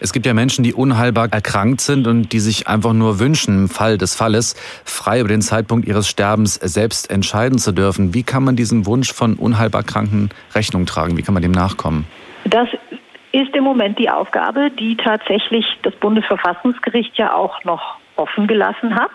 Es 0.00 0.12
gibt 0.12 0.26
ja 0.26 0.34
Menschen, 0.34 0.62
die 0.62 0.74
unheilbar 0.74 1.28
erkrankt 1.32 1.80
sind 1.80 2.06
und 2.06 2.32
die 2.32 2.40
sich 2.40 2.68
einfach 2.68 2.92
nur 2.92 3.18
wünschen, 3.18 3.62
im 3.62 3.68
Fall 3.68 3.98
des 3.98 4.14
Falles 4.14 4.54
frei 4.84 5.20
über 5.20 5.28
den 5.28 5.42
Zeitpunkt 5.42 5.88
ihres 5.88 6.08
Sterbens 6.08 6.54
selbst 6.54 7.10
entscheiden 7.10 7.37
zu 7.58 7.72
dürfen. 7.72 8.14
Wie 8.14 8.24
kann 8.24 8.44
man 8.44 8.56
diesem 8.56 8.84
Wunsch 8.86 9.12
von 9.12 9.34
unheilbar 9.34 9.84
Kranken 9.84 10.30
Rechnung 10.54 10.86
tragen? 10.86 11.16
Wie 11.16 11.22
kann 11.22 11.34
man 11.34 11.42
dem 11.42 11.52
nachkommen? 11.52 12.04
Das 12.44 12.68
ist 13.32 13.54
im 13.54 13.64
Moment 13.64 13.98
die 13.98 14.10
Aufgabe, 14.10 14.70
die 14.70 14.96
tatsächlich 14.96 15.64
das 15.82 15.94
Bundesverfassungsgericht 15.96 17.16
ja 17.16 17.32
auch 17.32 17.62
noch 17.64 17.98
offen 18.16 18.46
gelassen 18.48 18.94
hat. 18.94 19.12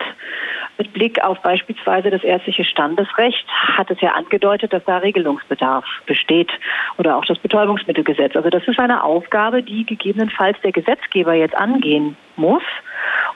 Mit 0.78 0.94
Blick 0.94 1.24
auf 1.24 1.40
beispielsweise 1.42 2.10
das 2.10 2.24
ärztliche 2.24 2.64
Standesrecht 2.64 3.46
hat 3.78 3.92
es 3.92 4.02
ja 4.02 4.14
angedeutet, 4.14 4.74
dass 4.74 4.84
da 4.86 4.98
Regelungsbedarf 4.98 5.86
besteht 6.06 6.52
oder 6.98 7.18
auch 7.18 7.26
das 7.26 7.38
Betäubungsmittelgesetz. 7.40 8.36
Also 8.36 8.50
das 8.50 8.68
ist 8.68 8.80
eine 8.80 9.04
Aufgabe, 9.04 9.62
die 9.62 9.86
gegebenenfalls 9.86 10.60
der 10.62 10.72
Gesetzgeber 10.72 11.34
jetzt 11.34 11.56
angehen 11.56 12.18
muss 12.36 12.64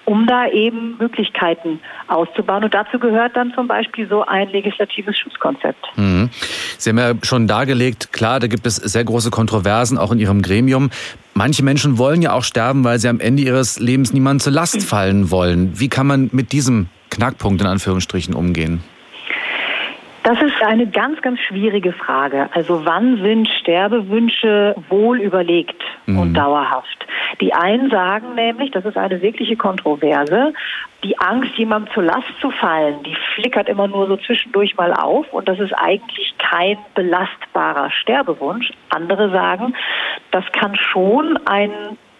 um 0.07 0.25
da 0.25 0.47
eben 0.47 0.95
Möglichkeiten 0.97 1.81
auszubauen. 2.07 2.63
Und 2.63 2.73
dazu 2.73 2.97
gehört 2.97 3.35
dann 3.35 3.51
zum 3.53 3.67
Beispiel 3.67 4.07
so 4.07 4.25
ein 4.25 4.49
legislatives 4.49 5.17
Schutzkonzept. 5.17 5.85
Mhm. 5.97 6.29
Sie 6.77 6.89
haben 6.89 6.97
ja 6.97 7.13
schon 7.23 7.45
dargelegt, 7.45 8.13
klar, 8.13 8.39
da 8.39 8.47
gibt 8.47 8.65
es 8.65 8.77
sehr 8.77 9.03
große 9.03 9.31
Kontroversen, 9.31 9.97
auch 9.97 10.13
in 10.13 10.19
Ihrem 10.19 10.41
Gremium. 10.41 10.91
Manche 11.33 11.61
Menschen 11.61 11.97
wollen 11.97 12.21
ja 12.21 12.31
auch 12.31 12.43
sterben, 12.43 12.85
weil 12.85 12.99
sie 12.99 13.09
am 13.09 13.19
Ende 13.19 13.43
ihres 13.43 13.79
Lebens 13.79 14.13
niemand 14.13 14.41
zur 14.41 14.53
Last 14.53 14.81
fallen 14.81 15.29
wollen. 15.29 15.77
Wie 15.77 15.89
kann 15.89 16.07
man 16.07 16.29
mit 16.31 16.53
diesem 16.53 16.87
Knackpunkt 17.17 17.61
in 17.61 17.67
Anführungsstrichen 17.67 18.33
umgehen? 18.33 18.83
Das 20.23 20.41
ist 20.41 20.61
eine 20.61 20.85
ganz, 20.87 21.21
ganz 21.21 21.39
schwierige 21.39 21.93
Frage. 21.93 22.49
Also 22.53 22.85
wann 22.85 23.21
sind 23.21 23.47
Sterbewünsche 23.47 24.75
wohl 24.89 25.21
überlegt 25.21 25.81
mhm. 26.05 26.19
und 26.19 26.33
dauerhaft? 26.33 27.07
Die 27.39 27.53
einen 27.53 27.89
sagen 27.89 28.35
nämlich, 28.35 28.71
das 28.71 28.83
ist 28.83 28.97
eine 28.97 29.21
wirkliche 29.21 29.55
Kontroverse, 29.55 30.53
die 31.03 31.17
Angst, 31.17 31.55
jemandem 31.55 31.93
zur 31.93 32.03
Last 32.03 32.27
zu 32.41 32.51
fallen, 32.51 33.03
die 33.03 33.15
flickert 33.35 33.69
immer 33.69 33.87
nur 33.87 34.07
so 34.07 34.17
zwischendurch 34.17 34.75
mal 34.75 34.93
auf 34.93 35.31
und 35.31 35.47
das 35.47 35.59
ist 35.59 35.73
eigentlich 35.73 36.33
kein 36.39 36.77
belastbarer 36.93 37.89
Sterbewunsch. 37.91 38.71
Andere 38.89 39.29
sagen, 39.31 39.75
das 40.31 40.43
kann 40.51 40.75
schon 40.75 41.39
ein 41.45 41.71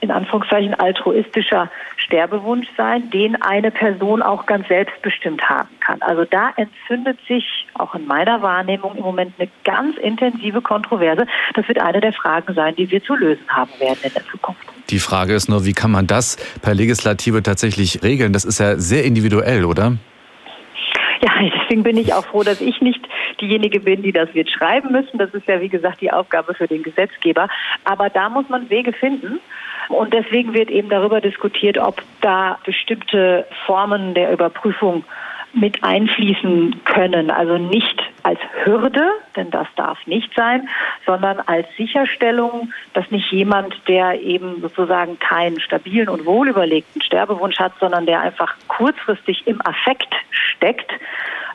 in 0.01 0.11
Anführungszeichen 0.11 0.73
altruistischer 0.73 1.69
Sterbewunsch 1.97 2.67
sein, 2.77 3.09
den 3.09 3.41
eine 3.41 3.71
Person 3.71 4.21
auch 4.21 4.45
ganz 4.45 4.67
selbstbestimmt 4.67 5.47
haben 5.49 5.69
kann. 5.79 6.01
Also 6.01 6.25
da 6.25 6.51
entzündet 6.55 7.19
sich 7.27 7.67
auch 7.73 7.95
in 7.95 8.05
meiner 8.05 8.41
Wahrnehmung 8.41 8.95
im 8.95 9.03
Moment 9.03 9.33
eine 9.37 9.49
ganz 9.63 9.97
intensive 9.97 10.61
Kontroverse. 10.61 11.25
Das 11.55 11.67
wird 11.67 11.81
eine 11.81 11.99
der 11.99 12.13
Fragen 12.13 12.53
sein, 12.53 12.75
die 12.75 12.89
wir 12.89 13.03
zu 13.03 13.15
lösen 13.15 13.45
haben 13.49 13.71
werden 13.79 13.99
in 14.03 14.13
der 14.13 14.25
Zukunft. 14.25 14.61
Die 14.89 14.99
Frage 14.99 15.33
ist 15.33 15.49
nur, 15.49 15.65
wie 15.65 15.73
kann 15.73 15.91
man 15.91 16.07
das 16.07 16.37
per 16.61 16.73
Legislative 16.73 17.43
tatsächlich 17.43 18.03
regeln? 18.03 18.31
Das 18.31 18.45
ist 18.45 18.59
ja 18.59 18.77
sehr 18.77 19.03
individuell, 19.03 19.65
oder? 19.65 19.97
Ja, 21.21 21.31
deswegen 21.41 21.83
bin 21.83 21.97
ich 21.97 22.13
auch 22.13 22.25
froh, 22.25 22.43
dass 22.43 22.61
ich 22.61 22.79
nicht 22.81 23.01
diejenige 23.41 23.79
bin, 23.79 24.03
die 24.03 24.11
das 24.11 24.33
wird 24.33 24.49
schreiben 24.49 24.91
müssen. 24.91 25.17
Das 25.17 25.33
ist 25.33 25.47
ja, 25.47 25.59
wie 25.61 25.69
gesagt, 25.69 26.01
die 26.01 26.11
Aufgabe 26.11 26.53
für 26.53 26.67
den 26.67 26.83
Gesetzgeber. 26.83 27.49
Aber 27.85 28.09
da 28.09 28.29
muss 28.29 28.47
man 28.49 28.69
Wege 28.69 28.93
finden. 28.93 29.39
Und 29.89 30.13
deswegen 30.13 30.53
wird 30.53 30.69
eben 30.69 30.89
darüber 30.89 31.21
diskutiert, 31.21 31.77
ob 31.77 32.01
da 32.21 32.59
bestimmte 32.65 33.47
Formen 33.65 34.13
der 34.13 34.31
Überprüfung 34.31 35.05
mit 35.53 35.83
einfließen 35.83 36.81
können. 36.83 37.31
Also 37.31 37.57
nicht 37.57 38.01
Hürde, 38.67 39.09
denn 39.35 39.49
das 39.49 39.67
darf 39.75 40.05
nicht 40.05 40.31
sein, 40.35 40.67
sondern 41.05 41.39
als 41.41 41.67
Sicherstellung, 41.77 42.71
dass 42.93 43.09
nicht 43.11 43.31
jemand, 43.31 43.75
der 43.87 44.21
eben 44.21 44.61
sozusagen 44.61 45.17
keinen 45.19 45.59
stabilen 45.59 46.09
und 46.09 46.25
wohlüberlegten 46.25 47.01
Sterbewunsch 47.01 47.59
hat, 47.59 47.73
sondern 47.79 48.05
der 48.05 48.21
einfach 48.21 48.55
kurzfristig 48.67 49.47
im 49.47 49.61
Affekt 49.65 50.13
steckt, 50.31 50.91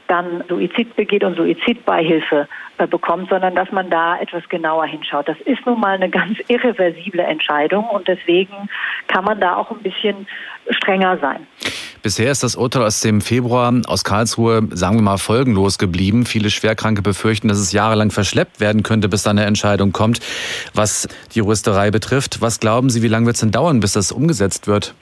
dann 0.08 0.44
Suizid 0.48 0.94
begeht 0.96 1.24
und 1.24 1.36
Suizidbeihilfe 1.36 2.48
äh, 2.78 2.86
bekommt, 2.86 3.30
sondern 3.30 3.54
dass 3.54 3.70
man 3.72 3.88
da 3.88 4.18
etwas 4.18 4.46
genauer 4.48 4.86
hinschaut. 4.86 5.28
Das 5.28 5.40
ist 5.40 5.64
nun 5.64 5.80
mal 5.80 5.94
eine 5.94 6.10
ganz 6.10 6.38
irreversible 6.48 7.22
Entscheidung 7.22 7.84
und 7.84 8.08
deswegen 8.08 8.68
kann 9.08 9.24
man 9.24 9.40
da 9.40 9.56
auch 9.56 9.70
ein 9.70 9.82
bisschen 9.82 10.26
strenger 10.70 11.18
sein. 11.18 11.46
Bisher 12.02 12.32
ist 12.32 12.42
das 12.42 12.56
Urteil 12.56 12.82
aus 12.82 13.00
dem 13.00 13.20
Februar 13.20 13.72
aus 13.86 14.02
Karlsruhe, 14.02 14.66
sagen 14.70 14.96
wir 14.96 15.02
mal, 15.02 15.18
folgenlos 15.18 15.78
geblieben. 15.78 16.26
Viele 16.26 16.50
Schwerkranke 16.50 17.00
befürchten, 17.00 17.46
dass 17.46 17.58
es 17.58 17.70
jahrelang 17.70 18.10
verschleppt 18.10 18.58
werden 18.58 18.82
könnte, 18.82 19.08
bis 19.08 19.22
dann 19.22 19.38
eine 19.38 19.46
Entscheidung 19.46 19.92
kommt, 19.92 20.18
was 20.74 21.08
die 21.32 21.38
Juristerei 21.38 21.92
betrifft. 21.92 22.40
Was 22.40 22.58
glauben 22.58 22.90
Sie, 22.90 23.02
wie 23.02 23.08
lange 23.08 23.26
wird 23.26 23.36
es 23.36 23.40
denn 23.40 23.52
dauern, 23.52 23.78
bis 23.78 23.92
das 23.92 24.10
umgesetzt 24.10 24.66
wird? 24.66 24.96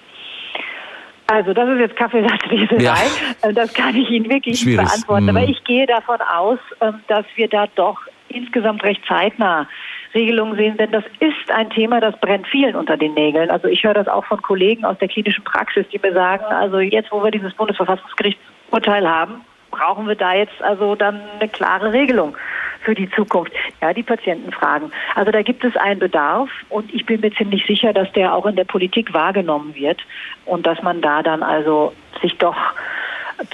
Also 1.27 1.55
das 1.55 1.71
ist 1.71 1.79
jetzt 1.79 1.97
Kaffeesatzleserei. 1.97 2.83
Ja. 2.83 2.97
Äh, 3.43 3.55
das 3.55 3.73
kann 3.73 3.97
ich 3.97 4.11
Ihnen 4.11 4.29
wirklich 4.29 4.61
Schwierig. 4.61 4.81
nicht 4.81 4.91
beantworten. 4.91 5.31
Aber 5.31 5.41
mhm. 5.41 5.53
ich 5.53 5.65
gehe 5.65 5.87
davon 5.87 6.19
aus, 6.21 6.59
ähm, 6.83 7.01
dass 7.09 7.25
wir 7.37 7.49
da 7.49 7.67
doch 7.75 7.99
insgesamt 8.29 8.83
recht 8.83 9.01
zeitnah 9.09 9.67
Regelungen 10.15 10.57
sehen, 10.57 10.77
denn 10.77 10.91
das 10.91 11.05
ist 11.21 11.51
ein 11.51 11.71
Thema, 11.71 12.01
das 12.01 12.19
brennt 12.21 12.47
vielen 12.49 12.75
unter 12.75 12.97
den 12.97 13.15
Nägeln. 13.15 13.51
Also 13.51 13.69
ich 13.69 13.85
höre 13.85 13.95
das 13.95 14.09
auch 14.09 14.25
von 14.25 14.43
Kollegen 14.43 14.85
aus 14.85 14.99
der 14.99 15.09
klinischen 15.09 15.45
Praxis, 15.45 15.87
die 15.93 16.01
mir 16.03 16.13
sagen, 16.13 16.45
also 16.45 16.81
jetzt, 16.81 17.13
wo 17.13 17.23
wir 17.23 17.31
dieses 17.31 17.55
Bundesverfassungsgerichtsurteil 17.55 19.09
haben, 19.09 19.43
brauchen 19.71 20.09
wir 20.09 20.17
da 20.17 20.35
jetzt 20.35 20.61
also 20.63 20.95
dann 20.97 21.21
eine 21.39 21.49
klare 21.49 21.93
Regelung 21.93 22.37
für 22.81 22.95
die 22.95 23.11
Zukunft. 23.11 23.53
Ja, 23.81 23.93
die 23.93 24.03
Patienten 24.03 24.53
fragen. 24.53 24.91
Also 25.15 25.31
da 25.31 25.43
gibt 25.43 25.65
es 25.65 25.77
einen 25.77 26.01
Bedarf 26.01 26.51
und 26.69 26.93
ich 26.93 27.07
bin 27.07 27.21
mir 27.21 27.33
ziemlich 27.33 27.65
sicher, 27.67 27.93
dass 27.93 28.11
der 28.13 28.35
auch 28.35 28.47
in 28.47 28.57
der 28.57 28.65
Politik 28.65 29.13
wahrgenommen 29.13 29.75
wird 29.75 30.01
und 30.45 30.67
dass 30.67 30.83
man 30.83 31.01
da 31.01 31.23
dann 31.23 31.43
also 31.43 31.93
sich 32.21 32.37
doch 32.39 32.57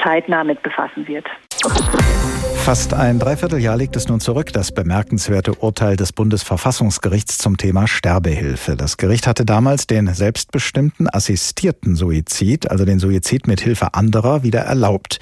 zeitnah 0.03 0.45
mit 0.45 0.63
befassen 0.63 1.07
wird. 1.07 1.27
Fast 2.67 2.95
ein 2.95 3.21
Dreivierteljahr 3.21 3.77
liegt 3.77 3.95
es 3.95 4.09
nun 4.09 4.19
zurück, 4.19 4.53
das 4.53 4.73
bemerkenswerte 4.73 5.55
Urteil 5.55 5.97
des 5.97 6.13
Bundesverfassungsgerichts 6.13 7.39
zum 7.39 7.59
Thema 7.59 7.87
Sterbehilfe. 7.87 8.75
Das 8.75 8.97
Gericht 8.97 9.29
hatte 9.29 9.45
damals 9.45 9.87
den 9.87 10.13
selbstbestimmten 10.13 11.09
assistierten 11.09 11.95
Suizid, 11.95 12.69
also 12.69 12.85
den 12.85 12.99
Suizid 12.99 13.47
mit 13.47 13.61
Hilfe 13.61 13.95
anderer, 13.95 14.43
wieder 14.43 14.63
erlaubt. 14.63 15.21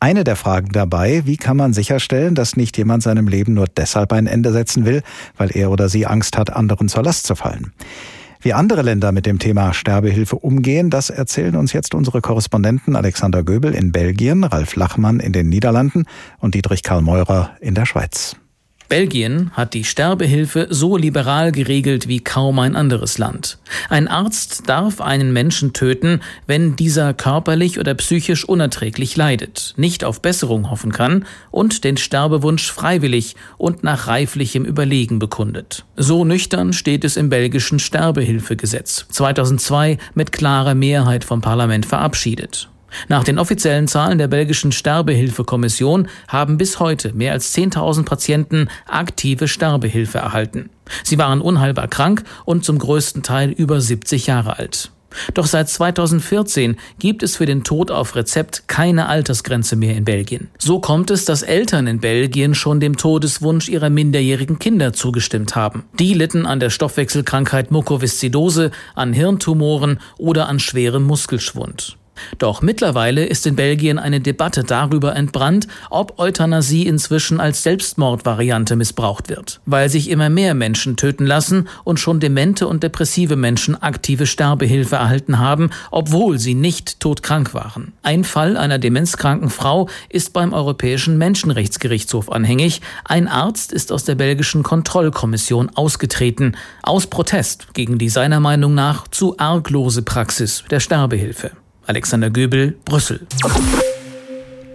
Eine 0.00 0.24
der 0.24 0.34
Fragen 0.34 0.72
dabei, 0.72 1.22
wie 1.26 1.36
kann 1.36 1.56
man 1.56 1.74
sicherstellen, 1.74 2.34
dass 2.34 2.56
nicht 2.56 2.76
jemand 2.76 3.04
seinem 3.04 3.28
Leben 3.28 3.54
nur 3.54 3.68
deshalb 3.68 4.12
ein 4.12 4.26
Ende 4.26 4.50
setzen 4.50 4.84
will, 4.84 5.04
weil 5.36 5.56
er 5.56 5.70
oder 5.70 5.88
sie 5.88 6.08
Angst 6.08 6.36
hat, 6.36 6.50
anderen 6.50 6.88
zur 6.88 7.04
Last 7.04 7.24
zu 7.24 7.36
fallen. 7.36 7.72
Wie 8.42 8.54
andere 8.54 8.80
Länder 8.80 9.12
mit 9.12 9.26
dem 9.26 9.38
Thema 9.38 9.74
Sterbehilfe 9.74 10.36
umgehen, 10.36 10.88
das 10.88 11.10
erzählen 11.10 11.56
uns 11.56 11.74
jetzt 11.74 11.94
unsere 11.94 12.22
Korrespondenten 12.22 12.96
Alexander 12.96 13.42
Göbel 13.42 13.74
in 13.74 13.92
Belgien, 13.92 14.44
Ralf 14.44 14.76
Lachmann 14.76 15.20
in 15.20 15.34
den 15.34 15.50
Niederlanden 15.50 16.06
und 16.38 16.54
Dietrich 16.54 16.82
Karl 16.82 17.02
Meurer 17.02 17.50
in 17.60 17.74
der 17.74 17.84
Schweiz. 17.84 18.36
Belgien 18.90 19.52
hat 19.52 19.72
die 19.72 19.84
Sterbehilfe 19.84 20.66
so 20.68 20.96
liberal 20.96 21.52
geregelt 21.52 22.08
wie 22.08 22.18
kaum 22.18 22.58
ein 22.58 22.74
anderes 22.74 23.18
Land. 23.18 23.58
Ein 23.88 24.08
Arzt 24.08 24.68
darf 24.68 25.00
einen 25.00 25.32
Menschen 25.32 25.72
töten, 25.72 26.20
wenn 26.48 26.74
dieser 26.74 27.14
körperlich 27.14 27.78
oder 27.78 27.94
psychisch 27.94 28.44
unerträglich 28.44 29.16
leidet, 29.16 29.74
nicht 29.76 30.04
auf 30.04 30.20
Besserung 30.20 30.70
hoffen 30.72 30.90
kann 30.90 31.24
und 31.52 31.84
den 31.84 31.98
Sterbewunsch 31.98 32.70
freiwillig 32.72 33.36
und 33.58 33.84
nach 33.84 34.08
reiflichem 34.08 34.64
Überlegen 34.64 35.20
bekundet. 35.20 35.84
So 35.96 36.24
nüchtern 36.24 36.72
steht 36.72 37.04
es 37.04 37.16
im 37.16 37.28
belgischen 37.28 37.78
Sterbehilfegesetz, 37.78 39.06
2002 39.08 39.98
mit 40.14 40.32
klarer 40.32 40.74
Mehrheit 40.74 41.22
vom 41.22 41.40
Parlament 41.40 41.86
verabschiedet. 41.86 42.69
Nach 43.08 43.24
den 43.24 43.38
offiziellen 43.38 43.88
Zahlen 43.88 44.18
der 44.18 44.28
belgischen 44.28 44.72
Sterbehilfekommission 44.72 46.08
haben 46.28 46.58
bis 46.58 46.80
heute 46.80 47.12
mehr 47.12 47.32
als 47.32 47.54
10.000 47.56 48.04
Patienten 48.04 48.68
aktive 48.86 49.48
Sterbehilfe 49.48 50.18
erhalten. 50.18 50.70
Sie 51.04 51.18
waren 51.18 51.40
unheilbar 51.40 51.88
krank 51.88 52.24
und 52.44 52.64
zum 52.64 52.78
größten 52.78 53.22
Teil 53.22 53.50
über 53.50 53.80
70 53.80 54.26
Jahre 54.26 54.58
alt. 54.58 54.90
Doch 55.34 55.46
seit 55.46 55.68
2014 55.68 56.76
gibt 56.98 57.22
es 57.22 57.36
für 57.36 57.46
den 57.46 57.64
Tod 57.64 57.90
auf 57.90 58.14
Rezept 58.14 58.68
keine 58.68 59.06
Altersgrenze 59.06 59.76
mehr 59.76 59.96
in 59.96 60.04
Belgien. 60.04 60.48
So 60.58 60.80
kommt 60.80 61.10
es, 61.10 61.24
dass 61.24 61.42
Eltern 61.42 61.86
in 61.86 62.00
Belgien 62.00 62.54
schon 62.54 62.80
dem 62.80 62.96
Todeswunsch 62.96 63.68
ihrer 63.68 63.90
minderjährigen 63.90 64.58
Kinder 64.58 64.92
zugestimmt 64.92 65.56
haben. 65.56 65.84
Die 65.98 66.14
litten 66.14 66.46
an 66.46 66.60
der 66.60 66.70
Stoffwechselkrankheit 66.70 67.70
Mukoviszidose, 67.70 68.70
an 68.94 69.12
Hirntumoren 69.12 69.98
oder 70.18 70.48
an 70.48 70.60
schwerem 70.60 71.02
Muskelschwund. 71.04 71.96
Doch 72.38 72.62
mittlerweile 72.62 73.24
ist 73.24 73.46
in 73.46 73.56
Belgien 73.56 73.98
eine 73.98 74.20
Debatte 74.20 74.64
darüber 74.64 75.16
entbrannt, 75.16 75.66
ob 75.90 76.18
Euthanasie 76.18 76.86
inzwischen 76.86 77.40
als 77.40 77.62
Selbstmordvariante 77.62 78.76
missbraucht 78.76 79.28
wird, 79.28 79.60
weil 79.66 79.88
sich 79.88 80.10
immer 80.10 80.28
mehr 80.28 80.54
Menschen 80.54 80.96
töten 80.96 81.26
lassen 81.26 81.68
und 81.84 82.00
schon 82.00 82.20
demente 82.20 82.66
und 82.66 82.82
depressive 82.82 83.36
Menschen 83.36 83.80
aktive 83.80 84.26
Sterbehilfe 84.26 84.96
erhalten 84.96 85.38
haben, 85.38 85.70
obwohl 85.90 86.38
sie 86.38 86.54
nicht 86.54 87.00
todkrank 87.00 87.54
waren. 87.54 87.92
Ein 88.02 88.24
Fall 88.24 88.56
einer 88.56 88.78
demenzkranken 88.78 89.50
Frau 89.50 89.88
ist 90.08 90.32
beim 90.32 90.52
Europäischen 90.52 91.18
Menschenrechtsgerichtshof 91.18 92.30
anhängig. 92.30 92.80
Ein 93.04 93.28
Arzt 93.28 93.72
ist 93.72 93.92
aus 93.92 94.04
der 94.04 94.14
belgischen 94.14 94.62
Kontrollkommission 94.62 95.70
ausgetreten, 95.74 96.56
aus 96.82 97.06
Protest 97.06 97.74
gegen 97.74 97.98
die 97.98 98.08
seiner 98.08 98.40
Meinung 98.40 98.74
nach 98.74 99.08
zu 99.08 99.38
arglose 99.38 100.02
Praxis 100.02 100.64
der 100.70 100.80
Sterbehilfe. 100.80 101.52
Alexander 101.90 102.30
Göbel, 102.30 102.74
Brüssel. 102.86 103.18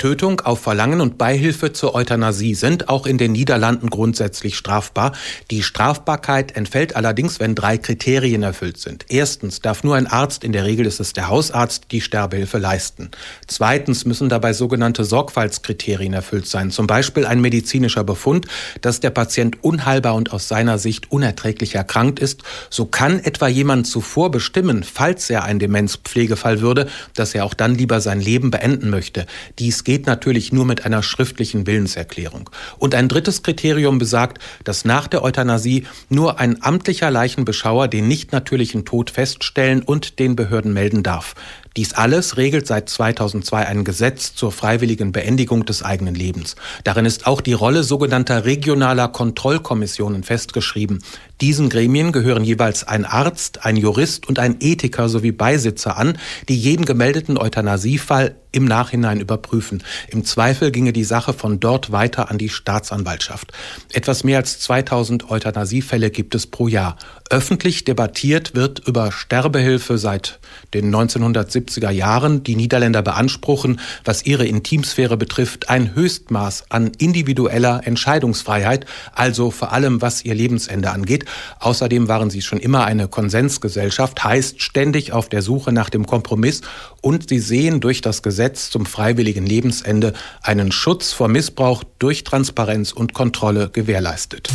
Tötung 0.05 0.41
auf 0.41 0.59
Verlangen 0.59 1.01
und 1.01 1.17
Beihilfe 1.17 1.73
zur 1.73 1.95
Euthanasie 1.95 2.53
sind 2.53 2.89
auch 2.89 3.07
in 3.07 3.17
den 3.17 3.31
Niederlanden 3.31 3.89
grundsätzlich 3.89 4.55
strafbar. 4.55 5.13
Die 5.49 5.63
Strafbarkeit 5.63 6.55
entfällt 6.55 6.95
allerdings, 6.95 7.39
wenn 7.39 7.55
drei 7.55 7.79
Kriterien 7.79 8.43
erfüllt 8.43 8.77
sind. 8.77 9.07
Erstens 9.09 9.61
darf 9.61 9.83
nur 9.83 9.95
ein 9.95 10.05
Arzt, 10.05 10.43
in 10.43 10.51
der 10.51 10.63
Regel 10.63 10.85
ist 10.85 10.99
es 10.99 11.13
der 11.13 11.27
Hausarzt, 11.29 11.85
die 11.89 12.01
Sterbehilfe 12.01 12.59
leisten. 12.59 13.09
Zweitens 13.47 14.05
müssen 14.05 14.29
dabei 14.29 14.53
sogenannte 14.53 15.05
Sorgfaltskriterien 15.05 16.13
erfüllt 16.13 16.45
sein. 16.45 16.69
Zum 16.69 16.85
Beispiel 16.85 17.25
ein 17.25 17.41
medizinischer 17.41 18.03
Befund, 18.03 18.45
dass 18.81 18.99
der 18.99 19.09
Patient 19.09 19.63
unheilbar 19.63 20.13
und 20.13 20.31
aus 20.31 20.47
seiner 20.47 20.77
Sicht 20.77 21.11
unerträglich 21.11 21.73
erkrankt 21.73 22.19
ist. 22.19 22.43
So 22.69 22.85
kann 22.85 23.17
etwa 23.17 23.47
jemand 23.47 23.87
zuvor 23.87 24.29
bestimmen, 24.29 24.83
falls 24.83 25.31
er 25.31 25.45
ein 25.45 25.57
Demenzpflegefall 25.57 26.61
würde, 26.61 26.89
dass 27.15 27.33
er 27.33 27.43
auch 27.43 27.55
dann 27.55 27.73
lieber 27.73 28.01
sein 28.01 28.21
Leben 28.21 28.51
beenden 28.51 28.91
möchte. 28.91 29.25
Dies 29.57 29.83
geht 29.83 29.94
natürlich 30.03 30.51
nur 30.51 30.65
mit 30.65 30.85
einer 30.85 31.01
schriftlichen 31.01 31.65
Willenserklärung. 31.65 32.49
Und 32.77 32.93
ein 32.93 33.07
drittes 33.07 33.41
Kriterium 33.41 33.97
besagt, 33.97 34.39
dass 34.65 34.83
nach 34.83 35.07
der 35.07 35.23
Euthanasie 35.23 35.85
nur 36.09 36.39
ein 36.39 36.61
amtlicher 36.61 37.09
Leichenbeschauer 37.09 37.87
den 37.87 38.07
nicht 38.07 38.33
natürlichen 38.33 38.83
Tod 38.83 39.09
feststellen 39.09 39.81
und 39.81 40.19
den 40.19 40.35
Behörden 40.35 40.73
melden 40.73 41.01
darf. 41.01 41.35
Dies 41.77 41.93
alles 41.93 42.37
regelt 42.37 42.67
seit 42.67 42.87
2002 42.89 43.67
ein 43.67 43.83
Gesetz 43.83 44.33
zur 44.33 44.53
freiwilligen 44.53 45.11
Beendigung 45.11 45.65
des 45.65 45.83
eigenen 45.83 46.15
Lebens. 46.15 46.55
Darin 46.85 47.05
ist 47.05 47.27
auch 47.27 47.41
die 47.41 47.53
Rolle 47.53 47.83
sogenannter 47.83 48.45
regionaler 48.45 49.09
Kontrollkommissionen 49.09 50.23
festgeschrieben. 50.23 51.03
Diesen 51.41 51.69
Gremien 51.69 52.11
gehören 52.11 52.45
jeweils 52.45 52.85
ein 52.85 53.03
Arzt, 53.03 53.65
ein 53.65 53.75
Jurist 53.75 54.27
und 54.27 54.39
ein 54.39 54.57
Ethiker 54.61 55.09
sowie 55.09 55.33
Beisitzer 55.33 55.97
an, 55.97 56.17
die 56.47 56.57
jeden 56.57 56.85
gemeldeten 56.85 57.37
Euthanasiefall 57.37 58.35
im 58.55 58.65
Nachhinein 58.65 59.19
überprüfen. 59.19 59.83
Im 60.09 60.23
Zweifel 60.23 60.71
ginge 60.71 60.93
die 60.93 61.03
Sache 61.03 61.33
von 61.33 61.59
dort 61.59 61.91
weiter 61.91 62.31
an 62.31 62.37
die 62.37 62.47
Staatsanwaltschaft. 62.47 63.51
Etwas 63.91 64.23
mehr 64.23 64.37
als 64.37 64.59
2000 64.59 65.29
Euthanasiefälle 65.29 66.09
gibt 66.09 66.35
es 66.35 66.47
pro 66.47 66.69
Jahr. 66.69 66.95
Öffentlich 67.29 67.83
debattiert 67.83 68.55
wird 68.55 68.87
über 68.87 69.11
Sterbehilfe 69.11 69.97
seit 69.97 70.39
den 70.73 70.95
1970er 70.95 71.89
Jahren. 71.89 72.43
Die 72.43 72.55
Niederländer 72.55 73.01
beanspruchen, 73.01 73.81
was 74.05 74.25
ihre 74.25 74.45
Intimsphäre 74.45 75.17
betrifft, 75.17 75.69
ein 75.69 75.93
Höchstmaß 75.93 76.65
an 76.69 76.91
individueller 76.97 77.81
Entscheidungsfreiheit, 77.83 78.85
also 79.13 79.51
vor 79.51 79.73
allem 79.73 80.01
was 80.01 80.23
ihr 80.23 80.35
Lebensende 80.35 80.91
angeht. 80.91 81.24
Außerdem 81.59 82.07
waren 82.07 82.29
sie 82.29 82.41
schon 82.41 82.59
immer 82.59 82.85
eine 82.85 83.07
Konsensgesellschaft, 83.07 84.23
heißt 84.23 84.61
ständig 84.61 85.11
auf 85.11 85.29
der 85.29 85.41
Suche 85.41 85.71
nach 85.71 85.89
dem 85.89 86.05
Kompromiss 86.05 86.61
und 87.01 87.29
sie 87.29 87.39
sehen 87.39 87.79
durch 87.79 88.01
das 88.01 88.21
Gesetz 88.23 88.69
zum 88.69 88.85
freiwilligen 88.85 89.45
Lebensende 89.45 90.13
einen 90.41 90.71
Schutz 90.71 91.11
vor 91.11 91.27
Missbrauch 91.27 91.83
durch 91.99 92.23
Transparenz 92.23 92.91
und 92.91 93.13
Kontrolle 93.13 93.69
gewährleistet. 93.69 94.49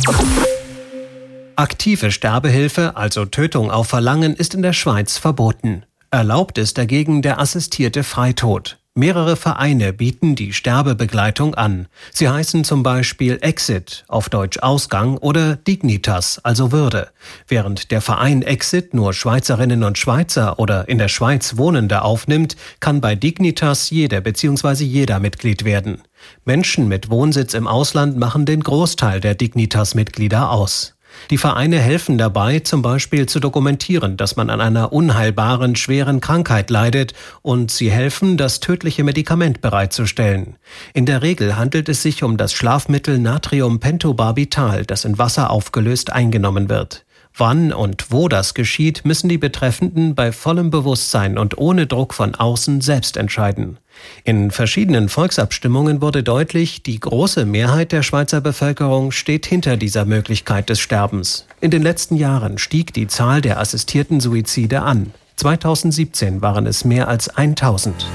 Aktive 1.55 2.11
Sterbehilfe, 2.11 2.95
also 2.95 3.25
Tötung 3.25 3.69
auf 3.69 3.87
Verlangen, 3.87 4.35
ist 4.35 4.55
in 4.55 4.61
der 4.61 4.73
Schweiz 4.73 5.17
verboten. 5.17 5.83
Erlaubt 6.09 6.57
ist 6.57 6.77
dagegen 6.77 7.21
der 7.21 7.39
assistierte 7.39 8.03
Freitod. 8.03 8.80
Mehrere 8.93 9.37
Vereine 9.37 9.93
bieten 9.93 10.35
die 10.35 10.51
Sterbebegleitung 10.51 11.55
an. 11.55 11.87
Sie 12.11 12.27
heißen 12.27 12.65
zum 12.65 12.83
Beispiel 12.83 13.37
Exit, 13.39 14.03
auf 14.09 14.27
Deutsch 14.27 14.59
Ausgang, 14.59 15.15
oder 15.15 15.55
Dignitas, 15.55 16.39
also 16.43 16.73
Würde. 16.73 17.07
Während 17.47 17.91
der 17.91 18.01
Verein 18.01 18.41
Exit 18.41 18.93
nur 18.93 19.13
Schweizerinnen 19.13 19.85
und 19.85 19.97
Schweizer 19.97 20.59
oder 20.59 20.89
in 20.89 20.97
der 20.97 21.07
Schweiz 21.07 21.55
Wohnende 21.55 22.01
aufnimmt, 22.01 22.57
kann 22.81 22.99
bei 22.99 23.15
Dignitas 23.15 23.91
jeder 23.91 24.19
bzw. 24.19 24.83
jeder 24.83 25.21
Mitglied 25.21 25.63
werden. 25.63 26.01
Menschen 26.43 26.89
mit 26.89 27.09
Wohnsitz 27.09 27.53
im 27.53 27.67
Ausland 27.67 28.17
machen 28.17 28.45
den 28.45 28.59
Großteil 28.59 29.21
der 29.21 29.35
Dignitas-Mitglieder 29.35 30.51
aus. 30.51 30.95
Die 31.29 31.37
Vereine 31.37 31.79
helfen 31.79 32.17
dabei, 32.17 32.59
zum 32.59 32.81
Beispiel 32.81 33.25
zu 33.25 33.39
dokumentieren, 33.39 34.17
dass 34.17 34.35
man 34.35 34.49
an 34.49 34.61
einer 34.61 34.91
unheilbaren, 34.91 35.75
schweren 35.75 36.21
Krankheit 36.21 36.69
leidet 36.69 37.13
und 37.41 37.71
sie 37.71 37.91
helfen, 37.91 38.37
das 38.37 38.59
tödliche 38.59 39.03
Medikament 39.03 39.61
bereitzustellen. 39.61 40.57
In 40.93 41.05
der 41.05 41.21
Regel 41.21 41.55
handelt 41.55 41.89
es 41.89 42.01
sich 42.01 42.23
um 42.23 42.37
das 42.37 42.53
Schlafmittel 42.53 43.17
Natriumpentobarbital, 43.17 44.85
das 44.85 45.05
in 45.05 45.17
Wasser 45.17 45.49
aufgelöst 45.51 46.11
eingenommen 46.11 46.69
wird. 46.69 47.05
Wann 47.37 47.71
und 47.71 48.11
wo 48.11 48.27
das 48.27 48.53
geschieht, 48.53 49.05
müssen 49.05 49.29
die 49.29 49.37
Betreffenden 49.37 50.15
bei 50.15 50.31
vollem 50.31 50.69
Bewusstsein 50.69 51.37
und 51.37 51.57
ohne 51.57 51.87
Druck 51.87 52.13
von 52.13 52.35
außen 52.35 52.81
selbst 52.81 53.15
entscheiden. 53.15 53.77
In 54.23 54.51
verschiedenen 54.51 55.07
Volksabstimmungen 55.07 56.01
wurde 56.01 56.23
deutlich, 56.23 56.83
die 56.83 56.99
große 56.99 57.45
Mehrheit 57.45 57.91
der 57.91 58.03
Schweizer 58.03 58.41
Bevölkerung 58.41 59.11
steht 59.11 59.45
hinter 59.45 59.77
dieser 59.77 60.05
Möglichkeit 60.05 60.69
des 60.69 60.79
Sterbens. 60.79 61.47
In 61.61 61.71
den 61.71 61.81
letzten 61.81 62.15
Jahren 62.15 62.57
stieg 62.57 62.93
die 62.93 63.07
Zahl 63.07 63.41
der 63.41 63.59
assistierten 63.59 64.19
Suizide 64.19 64.81
an. 64.81 65.13
2017 65.37 66.41
waren 66.41 66.67
es 66.67 66.85
mehr 66.85 67.07
als 67.07 67.29
1000. 67.29 68.05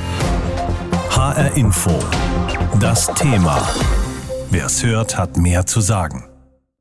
HR 1.11 1.57
Info. 1.57 1.98
Das 2.79 3.07
Thema. 3.14 3.66
Wer 4.50 4.66
es 4.66 4.85
hört, 4.85 5.16
hat 5.16 5.37
mehr 5.37 5.66
zu 5.66 5.81
sagen. 5.81 6.24